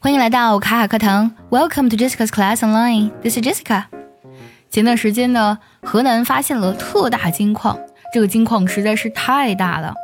[0.00, 3.10] 欢迎来到卡卡课堂，Welcome to Jessica's Class Online.
[3.20, 3.84] This is Jessica.
[4.70, 7.78] 前段时间呢，河南发现了特大金矿，
[8.14, 9.94] 这个金矿实在是太大了，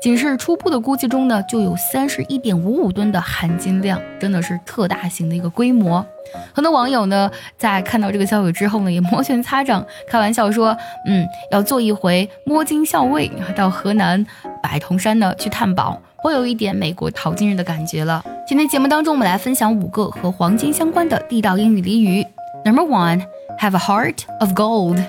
[0.00, 6.04] 仅是初步的估计中呢，就有三十一点五五吨的含金量，真的是特大型的一个规模。
[6.52, 10.76] 很多网友呢，在看到这个消息之后呢，也摩拳擦掌，开玩笑说，
[11.06, 14.26] 嗯，要做一回摸金校尉，到河南
[14.62, 16.02] 百铜山呢去探宝。
[16.24, 18.24] 颇有一点美国淘金热的感觉了。
[18.48, 22.26] 今天节目当中，我们来分享五个和黄金相关的地道英语俚语。
[22.64, 23.26] Number one,
[23.60, 25.04] have a heart of gold，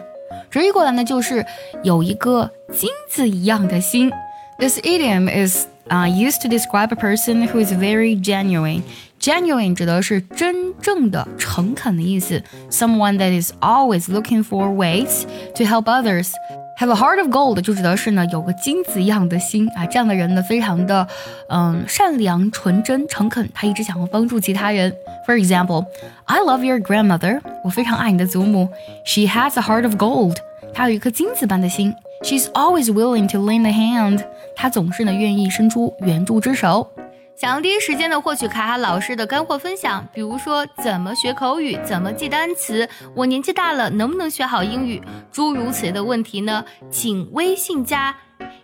[0.51, 1.45] 直译过来呢就是
[1.83, 4.11] 有一个金子一样的心。
[4.59, 8.81] This idiom is 啊、uh,，used to describe a person who is very genuine.
[9.21, 12.43] Genuine 指的是真正的、诚恳的意思。
[12.69, 15.23] Someone that is always looking for ways
[15.55, 16.33] to help others.
[16.77, 21.07] Have a heart of gold 就指的是呢有个金子一样的心啊，这样的人呢非常的
[21.47, 24.93] 嗯善良、纯真、诚恳，他一直想要帮助其他人。
[25.25, 25.85] For example,
[26.25, 28.69] I love your grandmother，我非常爱你的祖母。
[29.05, 30.35] She has a heart of gold，
[30.73, 31.95] 她有一颗金子般的心。
[32.23, 36.91] She's always willing to lend a hand，她总是呢愿意伸出援助之手。
[37.37, 45.01] 想要第一时间的获取卡卡老师的干货分享，比如说怎么学口语，怎么记单词，我年纪大了能不能学好英语，
[45.33, 46.63] 诸如此类的问题呢？
[46.89, 48.15] 请微信加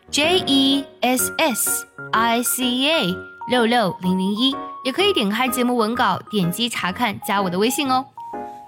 [0.09, 3.07] J E S S I C A
[3.49, 4.55] 六六零零一，
[4.85, 8.05] 也可以点开节目文稿，点击查看，加我的微信哦。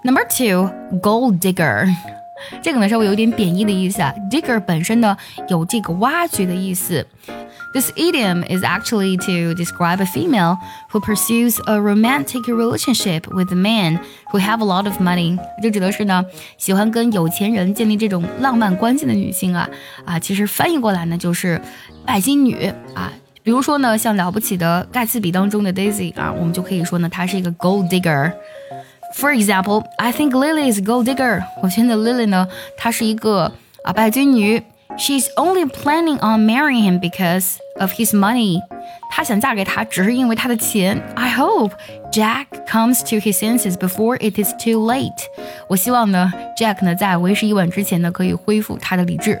[0.02, 1.88] Number two, gold digger，
[2.60, 4.12] 这个呢稍微有点贬义的意思啊。
[4.30, 5.16] Digger 本身呢
[5.48, 7.06] 有这个挖掘的意思。
[7.73, 10.57] This idiom is actually to describe a female
[10.91, 13.99] who pursues a romantic relationship with a man
[14.31, 15.37] who have a lot of money。
[15.61, 16.25] 这指的是呢，
[16.57, 19.69] 喜欢跟有钱人建立这种浪漫关系的女性啊
[20.05, 21.61] 啊，其实翻译过来呢就是
[22.05, 23.13] 拜金女啊。
[23.41, 31.43] 比如说呢，像了不起的盖茨比当中的 Daisy 啊，我们就可以说呢，她是一个 gold digger。For example, I think Lily is a gold digger。
[31.63, 33.51] 我觉得 Lily 呢，她是一个
[33.83, 34.61] 啊拜金女。
[34.97, 38.59] She's only planning on marrying him because of his money.
[39.11, 41.01] 她想嫁给他只是因为他的钱。
[41.15, 41.71] I hope
[42.11, 45.13] Jack comes to his senses before it is too late.
[45.69, 49.39] 我希望呢，Jack 呢在为时已晚之前呢可以恢复他的理智。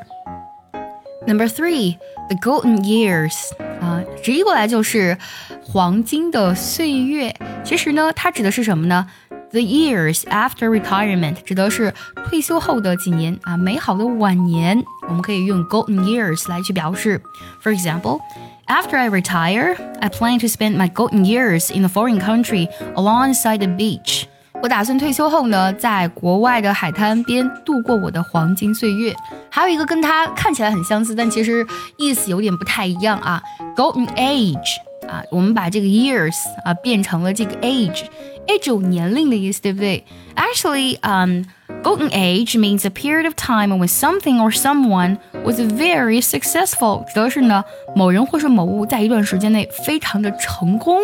[1.27, 1.97] Number three,
[2.29, 3.35] the golden years
[3.81, 5.17] 啊，直译过来就是
[5.61, 7.35] 黄金的岁月。
[7.63, 9.07] 其实呢，它指的是什么呢？
[9.51, 11.93] The years after retirement 指的是
[12.29, 17.21] 退休后的几年啊，美好的晚年， 我们可以用 golden years 来去表示。
[17.63, 18.19] For example,
[18.67, 23.57] after I retire, I plan to spend my golden years in a foreign country alongside
[23.59, 24.25] the beach.
[24.61, 29.15] 我打算退休后呢，在国外的海滩边度过我的黄金岁月。
[29.49, 31.65] 还有一个跟它看起来很相似，但其实
[31.97, 33.41] 意思有点不太一样啊，
[33.75, 36.35] golden age 啊，我们把这个 years
[36.65, 40.03] 啊变成了这个 age。age 有年龄的意思，对不对？
[40.35, 41.43] Actually, um,
[41.83, 47.63] golden age means a period of time when something or someone was very successful，指的是呢
[47.95, 50.99] 某人或是某物在一段时间内非常的成功。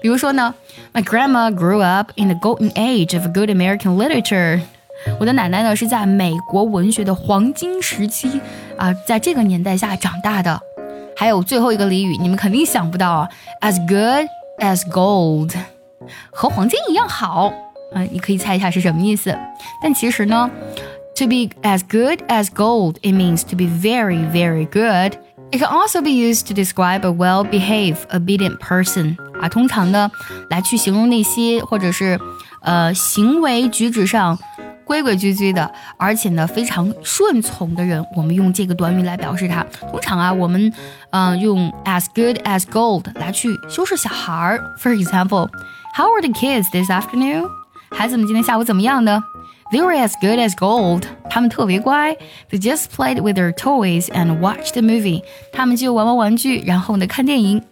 [0.00, 0.54] 比如说呢，
[0.92, 4.60] My grandma grew up in the golden age of good American literature。
[5.18, 8.40] 我的奶奶呢是在美国文学的黄金时期
[8.76, 10.60] 啊，在这个年代下长大的。
[11.16, 13.28] 还有最后一个俚语，你们肯定想不到啊，
[13.60, 15.54] as good as gold。
[16.30, 17.52] 和黄金一样好，
[17.94, 19.36] 啊，你可以猜一下是什么意思？
[19.82, 20.50] 但其实呢，
[21.14, 25.18] to be as good as gold it means to be very very good.
[25.50, 29.16] It can also be used to describe a well-behaved, obedient person.
[29.40, 30.10] 啊，通常呢，
[30.48, 32.18] 来去形容那些或者是
[32.62, 34.38] 呃行为举止上
[34.86, 39.62] 规规矩矩的，而且呢非常顺从的人，我们用这个短语来表示它。
[39.90, 40.72] 通常啊，我们
[41.10, 44.58] 嗯、呃、用 as good as gold 来去修饰小孩儿。
[44.78, 45.50] For example.
[45.94, 47.50] How are the kids this afternoon？
[47.90, 49.22] 孩子们今天下午怎么样呢？
[49.72, 51.04] They were as good as gold。
[51.30, 52.14] 他们特别乖。
[52.50, 55.22] They just played with their toys and watched the movie。
[55.52, 57.62] 他们就玩玩玩具，然后呢看电影。